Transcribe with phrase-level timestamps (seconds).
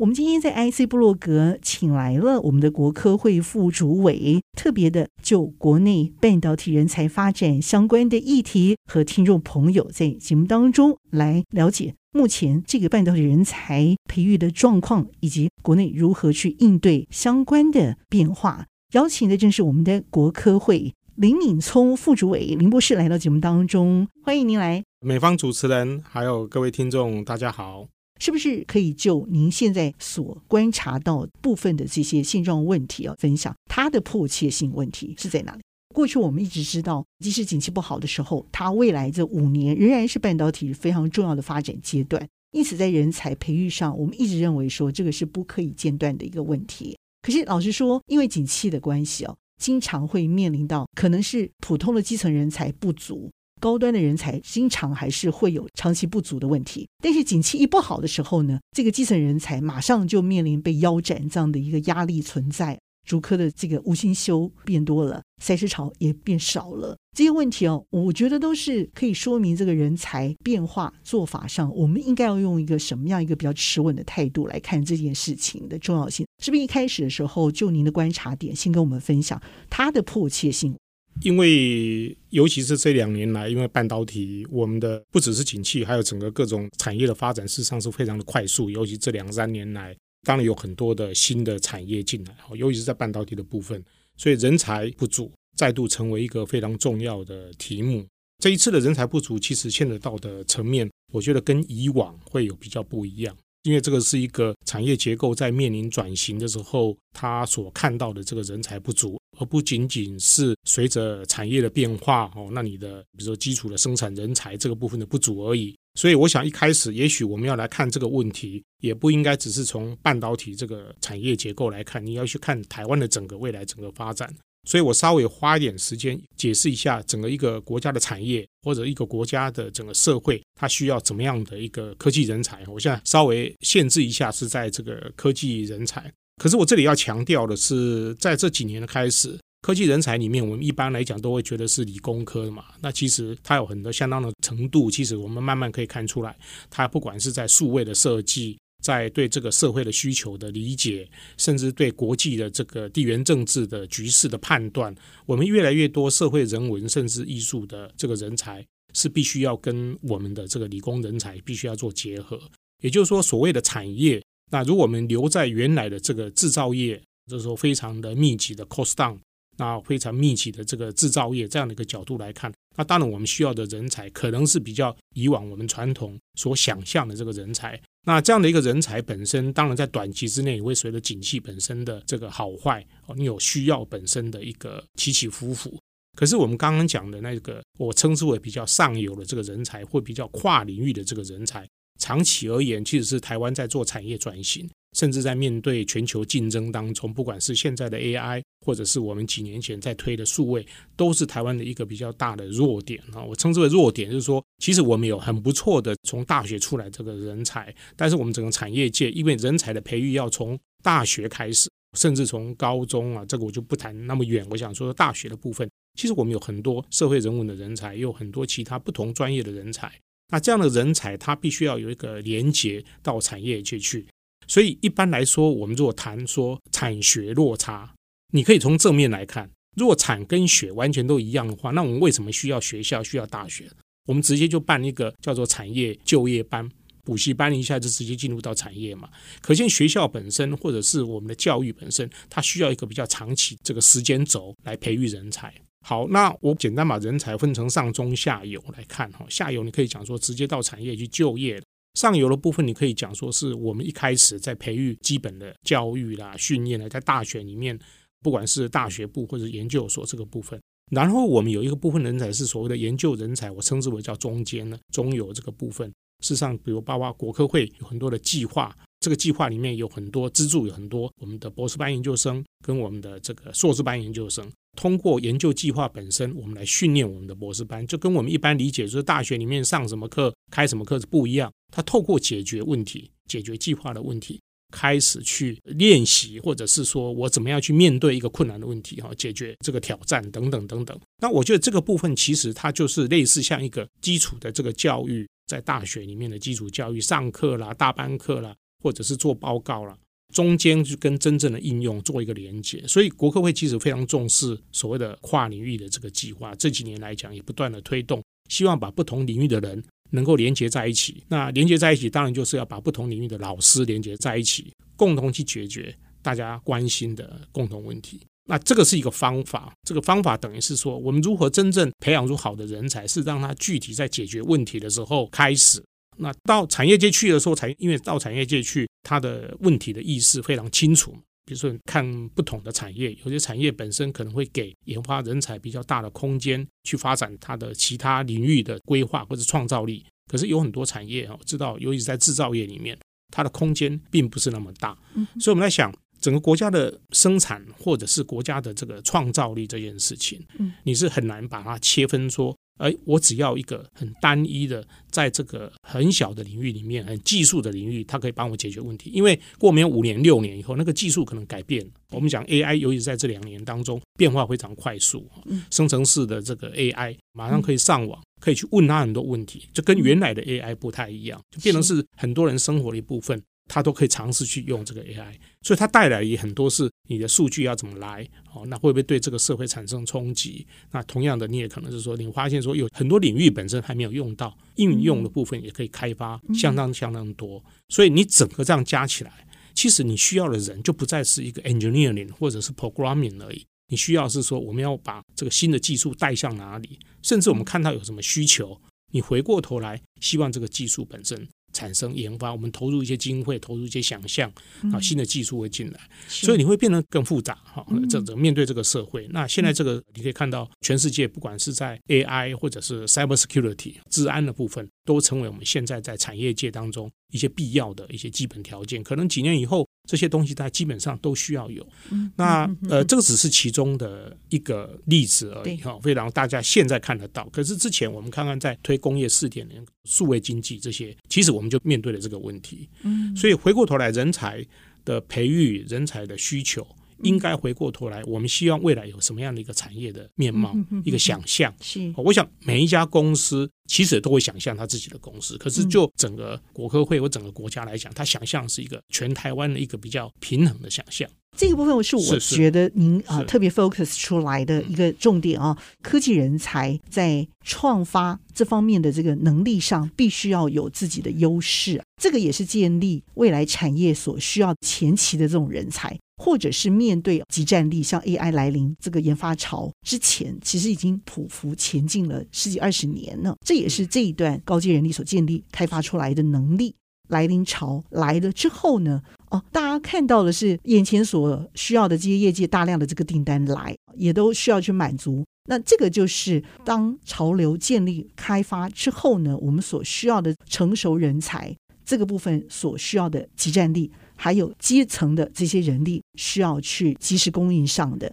[0.00, 18.66] 我们今天在 IC 部落格请来了我们的国科会副主委，特别的就国内半导体人才发展相关的议题，和听众朋友在节目当中来了解目前这个半导体人才培育的状况，以及国内如何去应对相关的变化。
[18.92, 24.84] 邀请的正是我们的国科会林敏聪副主委林博士来到节目当中，欢迎您来。
[25.04, 27.88] 美方主持人还有各位听众，大家好。
[28.18, 35.62] 是不是可以就您现在所观察到部分的这些现状问题啊，分享它的迫切性问题是在哪里？
[35.94, 42.24] 过去我们一直知道，即使景气不好的时候，它未来这五年仍然是半导体非常重要的发展阶段。
[42.52, 46.96] 因此，在人才培育上，我们一直认为说这个是不可以间断的一个问题。
[47.22, 53.30] 可是，老实说，因为景气的关系哦，经常会面临到可能是普通的基层人才不足。
[53.58, 62.78] 高端的人才经常还是会有长期不足的问题，但是景气一不好的时候呢，这个基层人才马上就面临被腰斩这样的一个压力存在。
[63.06, 76.26] 竹科的这个无薪休变多了，赛事潮也变少了，这些问题哦，我觉得都是可以说明这个人才变化做法上，我们应该要用一个什么样一个比较持稳的态度来看这件事情的重要性。
[76.44, 80.76] 是不是一开始的时候就您的观察点，先跟我们分享它的迫切性？
[81.22, 88.70] 因为尤其是这两年来，因为半导体，我们的不只是景气，还有整个各种产业的发展，事实上是非常的快速。
[88.70, 93.82] 尤其这两三年来，当然有很多的新的产业进来，尤其是在半导体的部分，
[94.16, 98.06] 所以人才不足再度成为一个非常重要的题目。
[98.38, 103.36] 这一次的人才不足，其实牵扯到的层面，我觉得跟以往会有比较不一样。
[103.64, 115.76] 因为这个是一个产业结构在面临转型的时候，他所看到的这个人才不足，而不仅仅是随着产业的变化哦，那你的比如说基础的生产人才这个部分的不足而已。
[115.94, 124.32] 所以我想一开始，也许我们要来看这个问题，也不应该只是从半导体这个产业结构来看，你要去看台湾的整个未来整个发展。
[124.68, 132.62] 所以我稍微花一点时间解释一下整个一个国家的产业或者一个国家的整个社会，它需要怎么样的一个科技人才。
[132.66, 136.12] 我现在稍微限制一下是在这个科技人才。
[136.36, 142.66] 可是我这里要强调的是，在这几年的开始，科技人才里面，我们一般来讲都会觉得是理工科的嘛。
[142.82, 146.36] 那其实它有很多相当的程度，其实我们慢慢可以看出来，
[146.68, 148.58] 它不管是在数位的设计。
[148.88, 151.06] 在对这个社会的需求的理解，
[151.36, 154.94] 甚至对国际的这个地缘政治的局势的判断，
[155.26, 162.40] 我们越来越多社会人文甚至艺术的这个人才是必须要跟我们的这个理工人才必须要做结合。
[162.82, 166.98] 也就是说，所谓的产业，那如果我们留在原来的这个制造业，
[167.30, 169.18] 这时候非常的密集的 cost down，
[169.58, 177.78] 那非常密集的这个制造业这样的一个角度来看，那当然我们需要的人才可能是比较以往我们传统所想象的这个人才。
[178.06, 182.86] 那这样的一个人才本身，当然在短期之内也会随着景气本身的这个好坏，
[183.16, 185.78] 你有需要本身的一个起起伏伏。
[186.16, 191.68] 可是我们刚刚讲的那个，我称之为比较上游的这个人才，或比较跨领域的这个人才，
[192.00, 194.68] 长期而言，其实是台湾在做产业转型。
[194.94, 200.66] 甚至在面对全球竞争当中，不管是现在的 AI，或者是我们几年前在推的数位，
[200.96, 203.22] 都是台湾的一个比较大的弱点啊。
[203.22, 214.46] 我称之为弱点，就是说，其实我们有很不错的从大学出来这个人才，但是我们整个产业界，因为人才的培育要从大学开始，甚至从高中啊，这个我就不谈那么远。
[214.50, 219.92] 我想说，大学的部分，其实我们有很多社会人文的人才，也有很多其他不同专业的人才。
[220.30, 224.06] 那这样的人才，他必须要有一个连接到产业界去。
[224.48, 227.94] 所以一般来说，我们如果谈说产学落差，
[228.32, 229.48] 你可以从正面来看。
[229.76, 233.70] 如果产跟学完全都一样的话，那我们为什么需要学校、需要大学？
[234.06, 236.68] 我们直接就办一个叫做产业就业班、
[237.04, 239.08] 补习班，一下就直接进入到产业嘛。
[239.40, 245.54] 可见学校本身或者是我们的教育本身，它需要一个比较长期这个时间轴来培育人才。
[245.86, 249.24] 好，那我简单把人才分成上中下游来看哈。
[249.28, 251.62] 下游你可以讲说直接到产业去就业。
[251.98, 257.76] 上游的部分，你可以讲说是我们一开始在培育基本的教育啦、训练啦，在大学里面，
[258.22, 260.60] 不管是大学部或者研究所这个部分。
[260.92, 265.92] 然后我们有一个部分人才是所谓的研究人才，我称之为叫中间呢，中游这个部分。
[266.20, 281.52] 事实上，比如包括国科会有很多的计划，这个计划里面有很多资助，有很多我们的博士班研究生跟我们的这个硕士班研究生，通过研究计划本身，我们来训练我们的博士班，就跟我们一般理解就是大学里面上什么课、开什么课是不一样。
[281.72, 284.40] 他透过解决问题、解决计划的问题。
[284.70, 291.00] 开始去练习，或者是说我怎么样去面对一个困难的问题哈，解决这个挑战等等等等。
[291.22, 299.96] 那我觉得这个部分其实它就是类似像一个基础的这个教育，在大学里面的基础教育，上课啦、大班课啦，或者是做报告了，
[300.34, 302.82] 中间就跟真正的应用做一个连接。
[302.86, 309.82] 所以国科会其实非常重视所谓的跨领域的这个计划，这几年来讲也不断的推动，希望把不同领域的人。
[310.10, 318.18] 能够连接在一起，那连接在一起，当然就是要把不同领域的老师连接在一起，共同去解决大家关心的共同问题。
[318.48, 325.84] 那这个是一个方法，这个方法等于是说，我们如何真正培养出好的人才，是让他具体在解决问题的时候开始。
[326.18, 331.16] 那到产业界去的时候，才因为到产业界去，他的问题的意识非常清楚。
[331.44, 340.04] 比如说，看不同的产业，有些产业本身可能会给研发人才比较大的空间去发展它的其他领域的规划或者创造力。
[340.30, 342.98] 可是有很多产业啊，我知道，尤其是在制造业里面，
[343.30, 344.94] 它的空间并不是那么大。
[345.40, 350.44] 所以我们在想，整个国家的生产或者是国家的这个创造力这件事情，
[350.82, 352.54] 你是很难把它切分说。
[352.78, 359.10] 而我只要一个很单一的，在这个很小的领域里面，很技术的领域，它可以帮我解决问题。
[359.12, 361.86] 因为过没有五年、六年以后，那个技术可能改变。
[362.10, 365.28] 我们讲 AI，尤其在这两年当中，变化非常快速。
[365.70, 373.42] 生成式的这个 AI，马上可以上网，可以去问他很多问题，就跟原来的 AI 不太一样，就变成是很多人生活的一部分。
[373.68, 380.66] 他都可以尝试去用这个 AI，所以它带来也很多是你的数据要怎么来哦，那会不会对这个社会产生冲击？
[380.90, 387.62] 那同样的，你也可能是说，你发现说有很多领域本身还没有用到，应用的部分也可以开发相当相当多。
[387.90, 398.80] 所以你整个这样加起来，其实你需要的人就不再是一个 engineering 或者是 programming 而已，你需要是说我们要把这个新的技术带向哪里，甚至我们看到有什么需求，
[399.12, 401.46] 你回过头来希望这个技术本身。
[401.78, 404.52] 产生研发，我们投入一些经费，投入一些想象，
[404.92, 407.86] 啊，新的技术会进来，所以你会变得更复杂哈。
[408.10, 419.02] 这这面对这个社会，那现在这个你可以看到，全世界不管是在 AI 或者是 Cybersecurity 治安的部分，都成为我们现在在产业界当中一些必要的一些基本条件。
[419.02, 419.86] 可能几年以后。
[420.08, 421.86] 这些东西它基本上都需要有，
[422.34, 427.46] 那呃，这个只是其中的一个例子而已哈，非常大家现在看得到。
[427.50, 432.88] 可是之前我们看看在推工业四点零、数位经济这些，其实我们就面对了这个问题。
[433.02, 434.64] 嗯，所以回过头来，人才
[435.04, 436.86] 的培育、人才的需求。
[437.22, 440.74] 应该回过头来，我们希望未来有什么样的一个产业的面貌，
[441.04, 441.74] 一个想象。
[441.80, 451.28] 是，我想每一家公司其实都会想象他自己的公司，可是就整个国科会或整个国家来讲，他想象是一个全台湾的一个比较平衡的想象。
[451.58, 462.00] 这个部分是我觉得您啊特别 focus 出来的一个重点啊，科技人才在创发这方面的这个能力上，必须要有自己的优势。
[462.22, 466.16] 这个也是建立未来产业所需要前期的这种人才。
[466.40, 473.56] 或者是面对即战力，像 AI 来临这个研发潮之前，其实已经匍匐前进了十几二十年了。
[473.66, 476.94] 这也是这一段高阶人力所建立、开发出来的能力。
[477.28, 485.44] 来临潮来了之后呢，哦，大家看到的是眼前所需要的这些业界大量的这个订单来，也都需要去满足。
[485.68, 494.10] 那这个就是当潮流建立、开发之后呢，我们所需要的成熟人才这个部分所需要的集战力。
[494.40, 498.32] 还有基层的这些人力需要去及时供应上的，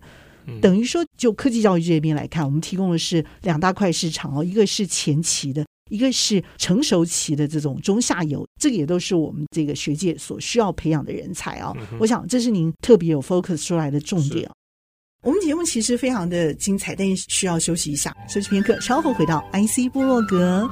[0.62, 11.72] 等于说就科技教育这边来看，我们提供的是两大块市场哦，一个是前期的，一个是成熟期的这种中下游，这个也都是我们这个学界所需要培养的人才啊。
[12.00, 14.50] 我想这是您特别有 focus 出来的重点。
[15.22, 20.68] 我们节目其实非常的精彩，但是需要休息一下，休息片刻，稍后回到 IC 部落格。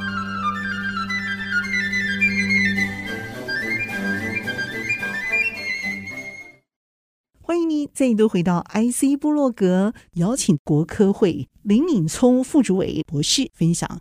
[7.39, 13.99] 欢迎您再度回到 IC 部落格，邀请国科会林敏聪副主委博士分享，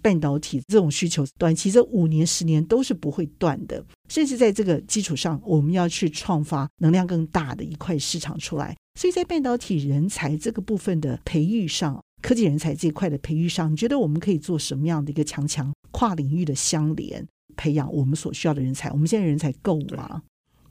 [0.00, 3.84] 半导体这种需求，短期这五年、十年都是不会断的。
[4.08, 8.76] 甚至在这个基础上，我们要去创发能量更大的一块市场出来。
[8.98, 17.26] 所以在半导体人才这个部分的培育上，科技人才这一块的培育上，你觉得我们可以做什么样的一个强强跨领域的相连，
[17.56, 18.90] 培养我们所需要的人才？
[18.90, 20.22] 我们现在人才够吗？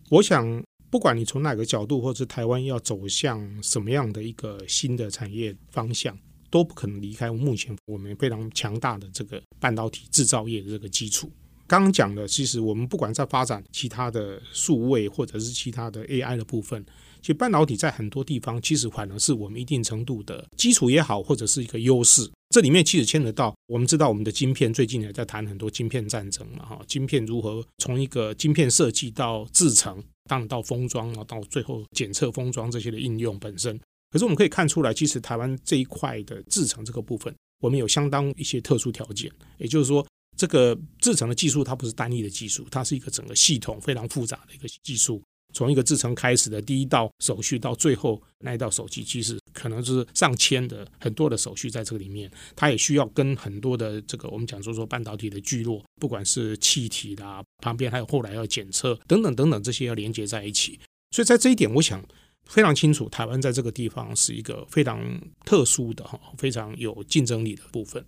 [0.09, 0.63] 我想。
[0.89, 6.15] 不管你从哪个角度，或是台湾要走向什么样的一个新的产业方向，
[6.53, 11.27] 都不可能离开目前我们非常强大的这个半导体制造业的这个基础。
[11.65, 16.85] 刚刚讲的，其实我们不管在发展其他的数位或者是其他的 AI 的部分，
[17.21, 22.29] 其实半导体在很多地方其实反而是我们一定程度的基础也好，或者是一个优势。
[22.49, 33.79] 这里面其实牵扯到，我们知道我们的晶片最近也在谈很多晶片战争嘛，哈，晶片如何从一个晶片设计到制成，当然到封装，然后到最后检测封装这些的应用本身。
[34.13, 40.05] 可是我们可以看出来，其实台湾这一块的制程这个部分，我们有相当一些特殊条件，也就是说，
[40.37, 45.19] 这个制程的技术它不是单一的技术，它是一个整个系统非常复杂的一个技术。
[45.55, 60.79] 从一个制程开始的第一道手续到最后那一道手续，其实可能是上千的很多的手续在这个里面，它也需要跟很多的这个我们讲说说半导体的聚落，不管是气体啦，旁边还有后来要检测等等等等这些要连接在一起。
[61.11, 62.03] 所以在这一点，我想
[62.45, 64.99] 非常清楚，台湾在这个地方是一个非常
[65.45, 68.03] 特殊的哈，非常有竞争力的部分。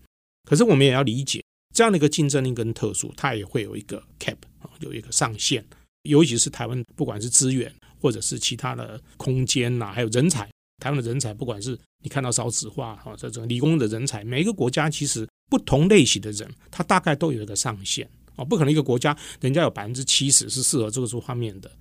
[0.47, 5.65] 可是我们也要理解这样的一个竞争力跟特殊，它也会有一个 cap 啊，有一个上限。
[6.03, 10.47] 尤其是台湾，不管是资源或者是其他的空间呐、还有人才，
[10.83, 21.71] 台湾的人才，不管是你看到少子化哈，这种理工的人才，每一个国家其实不同类型的人，他大概都有一个上限哦，不可能一个国家人家有百分之七十是适合这个方面的，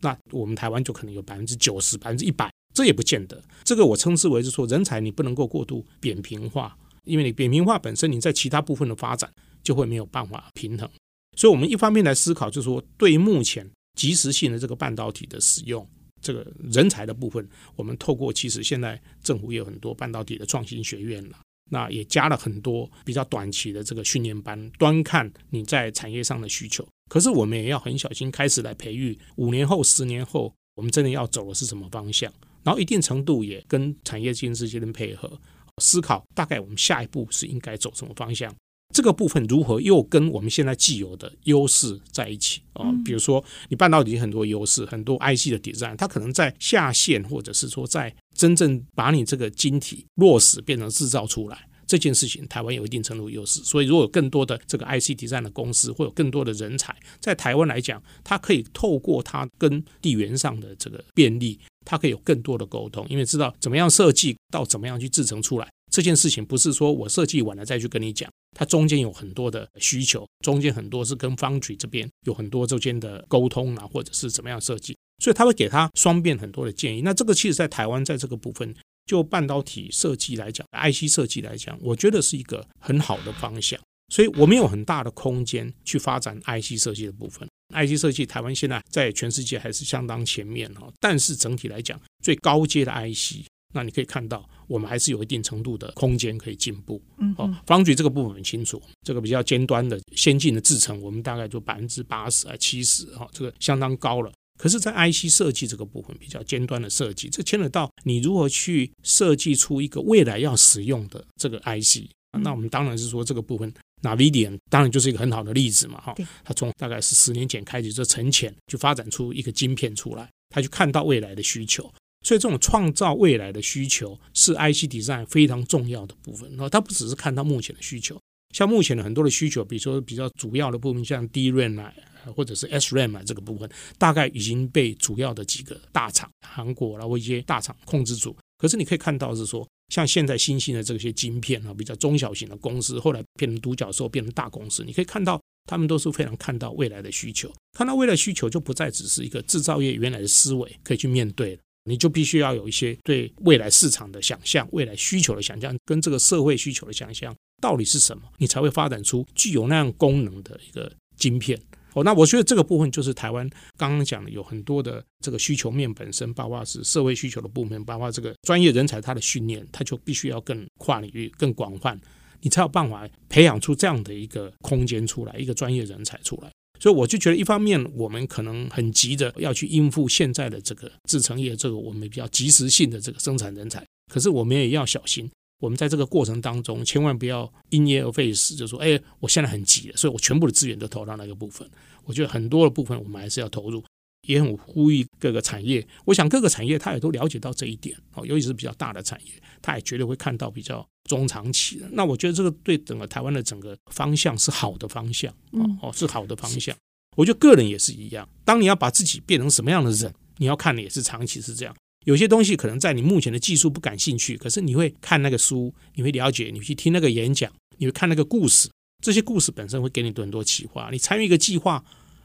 [0.00, 3.42] 那我们台湾就可能有百分之九十、百分之一百，这也不见得。
[3.64, 9.32] 这个我称之为是说，人才你不能够过度扁平化，因为你扁平化本身，你在其他部分的发展
[9.62, 10.88] 就会没有办法平衡。
[11.36, 15.84] 所以，我们一方面来思考，就是说，对于目前即时性的这个半导体的使用，
[16.22, 21.38] 这个人才的部分，我们透过其实现在政府也有很多半导体的创新学院了，
[21.70, 26.86] 那也加了很多比较短期的这个训练班，端看你在产业上的需求。
[27.08, 32.32] 可是，我们也要很小心开始来培育，五年后、十年后，我们真的要走的是什么方向？
[32.62, 35.38] 然后，一定程度也跟产业间之间的配合
[35.78, 38.54] 思考，大概我们下一步是应该走什么方向。
[38.94, 42.84] 这个部分如何又跟我们现在既有的优势在一起啊？
[43.04, 53.60] 比如说，你半导体很多优势，很多 IC 的 design，它可能在下线，或者是说在真正把你这个晶体落实变成制造出来这件事情，台湾有一定程度优势。
[53.64, 65.68] 所以，如果有更多的这个 IC design 的公司，会有更多的人才在台湾来讲，它可以透过它跟地缘上的这个便利，它可以有更多的沟通，因为知道怎么样设计到怎么样去制成出来。
[65.90, 77.02] 这件事情不是说我设计完了再去跟你讲，它中间有很多的需求，中间很多是跟 foundry 这边有很多之间的沟通啊，或者是怎么样设计，所以他会给他双边很多的建议。
[77.02, 78.74] 那这个其实在台湾在这个部分，
[79.06, 83.78] 就半导体设计来讲，IC 设计来讲，我觉得是一个很好的方向。
[84.12, 87.48] 所以我们有很大的空间去发展 IC 设计的部分。
[87.74, 93.46] IC 设计台湾现在在全世界还是相当前面哈，但是整体来讲，最高阶的 IC。
[93.74, 97.02] 那你可以看到，我们还是有一定程度的空间可以进步。
[97.18, 104.32] 嗯，哦，Foundry 这个部分很清楚，这个比较尖端的先进的制程，我们大概就百分之八十啊七十，哈，这个相当高了。
[104.56, 112.08] 可是，在 IC 设计这个部分，比较尖端的设计，这牵扯到你如何去设计出一个未来要使用的这个 IC。
[112.40, 116.14] 那我们当然是说这个部分，NVIDIA 当然就是一个很好的例子嘛，哈，
[116.44, 121.92] 它从大概是十年前开始就沉潜，就发展出一个晶片出来，它就看到未来的需求。
[122.24, 126.48] 所以，这种创造未来的需求是 IC Design 非常重要的部分。
[126.52, 128.18] 然后，它不只是看到目前的需求，
[128.54, 131.92] 像目前的很多的需求，比如说比较主要的部分，像 DRAM 啊，
[132.34, 138.34] 或者是 SRAM 啊这个部分，大概已经被主要的几个大厂，韩国啦或一些大厂控制住。
[138.56, 151.60] 可是，你可以看到是说，像现在新兴的这些晶片啊，比较中小型的公司，后来变成独角兽，变成大公司，你可以看到他们都是非常看到未来的需求，看到未来需求就不再只是一个制造业原来的思维可以去面对了。
[151.84, 161.60] 你就必须要有一些对未来市场的想象、未来需求的想象，跟这个社会需求的想象到底是什么，你才会发展出具有那样功能的一个晶片。
[161.92, 172.00] 哦，那我觉得这个部分就是台湾刚刚讲的，有很多的这个需求面本身，包括是社会需求的部分，包括这个专业人才他的训练，他就必须要更跨领域、更广泛，
[172.40, 176.50] 你才有办法培养出这样的一个空间出来，一个专业人才出来。
[176.84, 183.82] 所以我就觉得，一方面我们可能很急着要去应付现在的这个制程业，这个我们比较及时性的这个生产人才。
[184.12, 185.26] 可是我们也要小心，
[185.62, 191.66] 我们在这个过程当中，千万不要因噎而废食，就说：“哎，我现在很急，所以我全部的资源都投到那个部分。”
[192.04, 193.82] 我觉得很多的部分我们还是要投入，
[194.26, 195.86] 也很呼吁各个产业。
[196.04, 200.86] 我想各个产业他也都了解到这一点哦，尤其是比较大的产业，他也绝对会看到比较。
[201.04, 206.74] 中长期的，那我觉得这个对整个台湾的整个方向是好的方向，哦哦，是好的方向。
[207.14, 211.76] 我觉得个人也是一样，当你要把自己变成什么样的人，你要看的也是长期是这样。
[212.06, 218.70] 有些东西可能在你目前的技术不感兴趣，可是你会看那个书，你会了解，你去听那个演讲，你会看那个故事，
[219.04, 220.88] 这些故事本身会给你很多启发。
[220.90, 221.84] 你参与一个计划，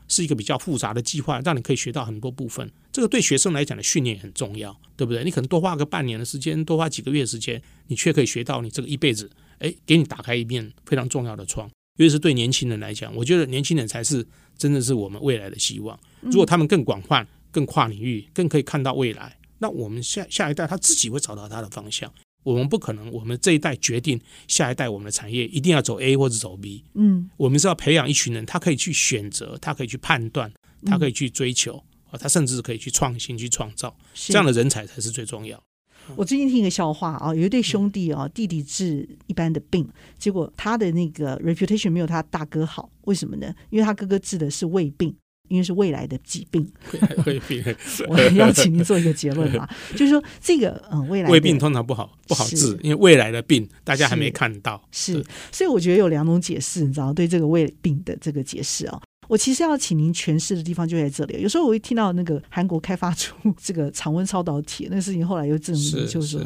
[0.09, 2.69] 是一个比较复杂的计划，让你可以学到很多部分。
[2.91, 5.23] 这个对学生来讲的训练很重要，对不对？
[5.23, 11.69] 你可能多花个半年的时间，多花几个月的时间，你却可以学到你这个一辈子，诶，给你打开一面非常重要的窗。
[11.97, 14.25] 尤其是对年轻人来讲，我觉得年轻人才是
[14.57, 15.97] 真的是我们未来的希望。
[16.21, 22.11] 如果他们更广泛、更跨领域、更可以看到未来，那我们下下一代他自己会找到他的方向。
[22.49, 26.83] 我们不可能，我们这一代决定下一代我们的产业一定要走 A 或者走 B。
[26.95, 30.51] 嗯，我们是要培养一群人，他可以去选择，他可以去判断，
[30.85, 35.61] 他可以去追求，啊，他甚至可以去创新、去创造，这样的人才才是最重要。
[36.15, 39.87] 我最近听一个笑话啊，有一对兄弟啊，弟弟治一般的病，
[40.17, 43.53] 结果他的那个 reputation 没有他大哥好，为什么呢？
[43.69, 45.15] 因为他哥哥治的是胃病。
[45.49, 46.65] 因为是未来的疾病，
[47.25, 47.61] 胃病，
[48.07, 61.41] 我要请您做一个结论嘛， 就是说这个嗯，未来胃病通常不好不好治，因为未来的病大家还没看到，是，是，所以我觉得有两种解释，你知道，对这个胃病的这个解释啊、哦，我其实要请您诠释的地方就在这里。
[61.41, 66.41] 有时候我会听到那个韩国开发出这个常温超导体那个事情，后来又证明就是说。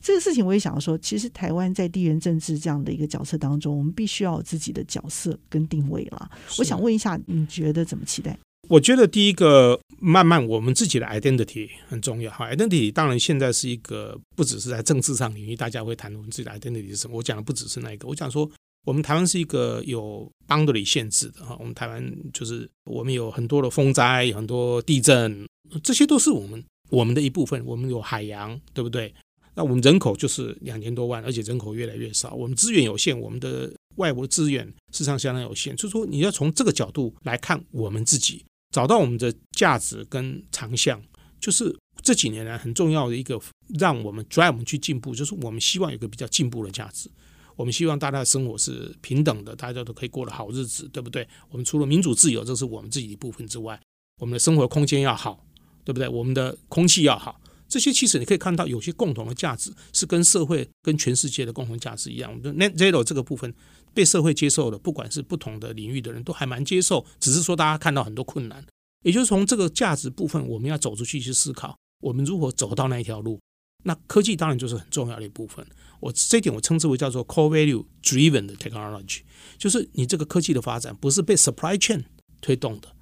[0.00, 6.30] 这个事情我也想要说，其实台湾在地缘政治这样的一个角色当中，我们必须要有自己的角色跟定位了。
[6.58, 8.38] 我想问一下，你觉得怎么期待？
[8.68, 12.30] 我觉得第一个，慢慢我们自己的 identity 很重要。
[12.30, 17.16] 哈，identity 当然现在是一个不只是在政治上领域，大家会谈论自己的 identity 是什么。
[17.16, 18.48] 我讲的不只是那一个，我讲说
[18.86, 21.56] 我们台湾是一个有 boundary 限制的哈。
[21.58, 25.44] 我们台湾就是我们有很多的风灾，有很多地震，
[25.82, 27.60] 这些都是我们我们的一部分。
[27.66, 29.12] 我们有海洋，对不对？
[29.54, 35.76] 那我们人口就是两千多万，而且人口越来越少，我们资源有限，我们的外国资源事实上相当有限。
[35.76, 41.02] 所以说，你要从这个角度来看我们自己，找到我们的价值跟长项，
[41.38, 43.38] 就是这几年来很重要的一个，
[43.78, 47.10] 让我们 drive 我们去进步，就是我们希望有个比较进步的价值。
[47.54, 51.28] 我们希望大家的生活是平等的，大家都可以过得好日子，对不对？
[51.50, 53.78] 我们除了民主自由，这是我们自己一部分之外，
[54.18, 55.44] 我们的生活空间要好，
[55.84, 56.08] 对不对？
[56.08, 57.38] 我们的空气要好。
[57.72, 62.38] 这些其实你可以看到，有些共同的价值是跟社会、跟全世界的共同价值一样。
[62.42, 63.54] Net Zero 这个部分
[63.94, 68.62] 被社会接受的，不管是不同的领域的人都还蛮接受，只是说大家看到很多困难。
[69.04, 73.40] 也就是从这个价值部分，我们要走出去去思考，我们如何走到那一条路。
[73.84, 75.66] 那科技当然就是很重要的一部分。
[76.00, 79.22] 我这一点我称之为叫做 Core Value Driven 的 Technology，
[79.56, 82.04] 就是你这个科技的发展不是被 Supply Chain
[82.42, 82.94] 推动的，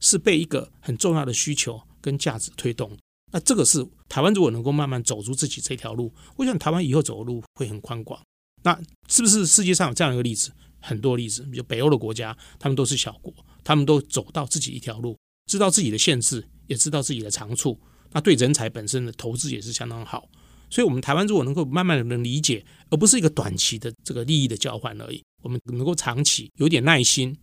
[0.00, 2.94] 是被一个很重要的需求跟价值推动。
[3.30, 8.20] 那这个是台湾如果能够慢慢走出自己这条路，我想台湾以后走的路会很宽广。
[8.62, 10.50] 那是不是世界上有这样一个例子？
[10.80, 13.32] 很多例子，比如北欧的国家，他们都是小国，
[13.64, 17.78] 他们都走到自己一条路，知道自己的限制，也知道自己的长处。
[18.12, 20.28] 那对人才本身的投资也是相当好。
[20.70, 27.36] 所以，我们台湾如果能够慢慢的能理解，而不是一个短期的这个利益的交换而已，我们能够长期有点耐心。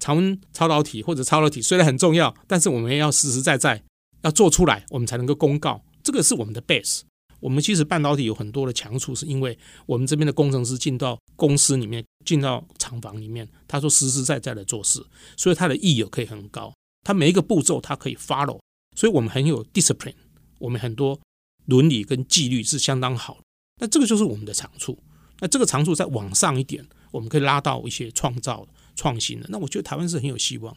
[0.00, 3.82] 常温超导体或者超导体虽然很重要，但是我们也要实实在在。
[4.22, 5.82] 要做出来，我们才能够公告。
[6.02, 7.02] 这个是我们的 base。
[7.40, 15.00] 我们其实半导体有很多的强处，是因为我们这边的工程师进到公司里面，进到厂房里面，他说实实在在的做事，
[15.36, 16.74] 所以他的意义可以很高。
[17.04, 18.58] 他每一个步骤他可以 follow，
[18.96, 20.16] 所以我们很有 discipline。
[20.58, 21.20] 我们很多
[21.66, 23.38] 伦理跟纪律是相当好。
[23.80, 24.98] 那这个就是我们的长处。
[25.38, 29.46] 那这个长处再往上一点，我们可以拉到一些创造创新的。
[29.50, 30.76] 那我觉得台湾是很有希望。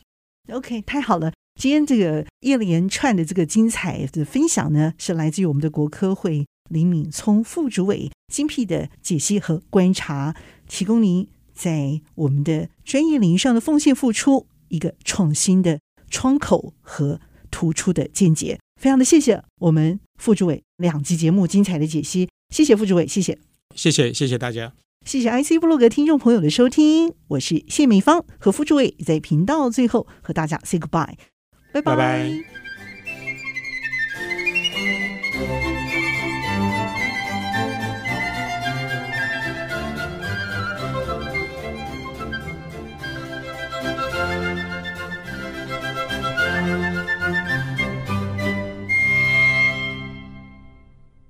[0.49, 1.34] OK，太好了。
[1.62, 10.36] 今天这个一连串的这个精彩的分享呢，是来自于我们的国科会林敏聪副主委精辟的解析和观察，
[10.67, 17.21] 提供您在我们的专业领域上的奉献付出一个创新的窗口和
[17.52, 18.58] 突出的见解。
[18.82, 23.38] 非常的谢谢我们副主委两集节目精彩的解析，谢谢副主委，谢谢，
[23.76, 24.74] 谢谢谢谢大家。
[25.06, 31.13] 谢谢 IC 部落格听众朋友的收听，我是谢美芳和副主委在频道最后和大家 say goodbye，
[31.72, 32.61] 拜拜。